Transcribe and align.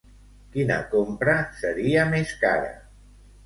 Quina 0.55 0.77
compra 0.93 1.37
seria 1.61 2.09
més 2.17 2.35
cara? 2.49 2.77